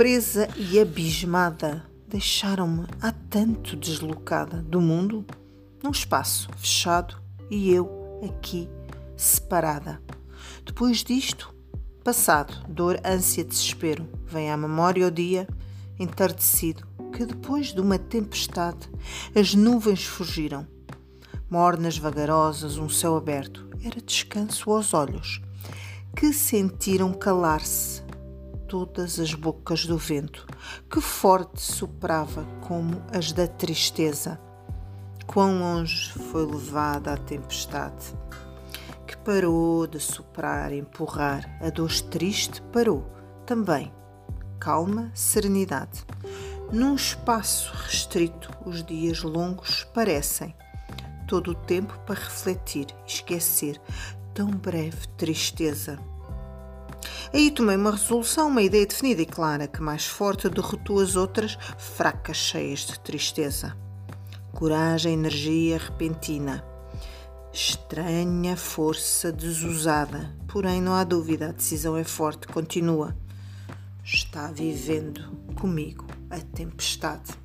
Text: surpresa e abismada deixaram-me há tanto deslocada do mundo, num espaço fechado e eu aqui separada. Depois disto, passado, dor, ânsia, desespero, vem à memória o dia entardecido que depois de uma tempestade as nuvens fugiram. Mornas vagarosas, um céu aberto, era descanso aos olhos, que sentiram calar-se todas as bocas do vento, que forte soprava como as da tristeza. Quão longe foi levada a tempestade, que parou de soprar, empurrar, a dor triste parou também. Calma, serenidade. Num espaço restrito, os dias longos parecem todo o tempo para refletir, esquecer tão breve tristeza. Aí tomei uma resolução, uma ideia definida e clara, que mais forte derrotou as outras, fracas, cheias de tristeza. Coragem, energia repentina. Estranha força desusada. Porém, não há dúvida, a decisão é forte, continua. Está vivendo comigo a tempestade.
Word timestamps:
surpresa 0.00 0.48
e 0.56 0.80
abismada 0.80 1.84
deixaram-me 2.08 2.86
há 3.02 3.12
tanto 3.12 3.76
deslocada 3.76 4.62
do 4.62 4.80
mundo, 4.80 5.26
num 5.84 5.90
espaço 5.90 6.48
fechado 6.56 7.20
e 7.50 7.70
eu 7.70 8.18
aqui 8.26 8.66
separada. 9.14 10.00
Depois 10.64 11.04
disto, 11.04 11.54
passado, 12.02 12.64
dor, 12.66 12.98
ânsia, 13.04 13.44
desespero, 13.44 14.08
vem 14.24 14.50
à 14.50 14.56
memória 14.56 15.06
o 15.06 15.10
dia 15.10 15.46
entardecido 15.98 16.86
que 17.12 17.26
depois 17.26 17.74
de 17.74 17.82
uma 17.82 17.98
tempestade 17.98 18.88
as 19.36 19.54
nuvens 19.54 20.02
fugiram. 20.02 20.66
Mornas 21.50 21.98
vagarosas, 21.98 22.78
um 22.78 22.88
céu 22.88 23.18
aberto, 23.18 23.68
era 23.84 24.00
descanso 24.00 24.70
aos 24.70 24.94
olhos, 24.94 25.42
que 26.16 26.32
sentiram 26.32 27.12
calar-se 27.12 27.99
todas 28.70 29.18
as 29.18 29.34
bocas 29.34 29.84
do 29.84 29.98
vento, 29.98 30.46
que 30.88 31.00
forte 31.00 31.60
soprava 31.60 32.44
como 32.60 33.02
as 33.12 33.32
da 33.32 33.48
tristeza. 33.48 34.40
Quão 35.26 35.58
longe 35.58 36.12
foi 36.12 36.46
levada 36.46 37.12
a 37.12 37.16
tempestade, 37.16 38.14
que 39.08 39.16
parou 39.16 39.88
de 39.88 39.98
soprar, 39.98 40.72
empurrar, 40.72 41.58
a 41.60 41.68
dor 41.68 41.90
triste 42.02 42.62
parou 42.72 43.04
também. 43.44 43.92
Calma, 44.60 45.10
serenidade. 45.14 46.06
Num 46.70 46.94
espaço 46.94 47.72
restrito, 47.74 48.50
os 48.64 48.84
dias 48.84 49.20
longos 49.24 49.82
parecem 49.92 50.54
todo 51.26 51.50
o 51.50 51.54
tempo 51.56 51.98
para 52.06 52.20
refletir, 52.20 52.86
esquecer 53.04 53.80
tão 54.32 54.48
breve 54.48 55.08
tristeza. 55.16 55.98
Aí 57.32 57.50
tomei 57.50 57.76
uma 57.76 57.92
resolução, 57.92 58.48
uma 58.48 58.62
ideia 58.62 58.84
definida 58.84 59.22
e 59.22 59.26
clara, 59.26 59.68
que 59.68 59.80
mais 59.80 60.04
forte 60.04 60.48
derrotou 60.48 60.98
as 60.98 61.14
outras, 61.14 61.56
fracas, 61.78 62.36
cheias 62.36 62.80
de 62.80 62.98
tristeza. 62.98 63.76
Coragem, 64.52 65.12
energia 65.12 65.78
repentina. 65.78 66.64
Estranha 67.52 68.56
força 68.56 69.30
desusada. 69.30 70.36
Porém, 70.48 70.82
não 70.82 70.92
há 70.92 71.04
dúvida, 71.04 71.50
a 71.50 71.52
decisão 71.52 71.96
é 71.96 72.02
forte, 72.02 72.48
continua. 72.48 73.16
Está 74.04 74.50
vivendo 74.50 75.30
comigo 75.54 76.06
a 76.28 76.40
tempestade. 76.40 77.39